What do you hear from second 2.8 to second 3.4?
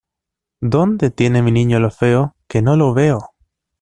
veo!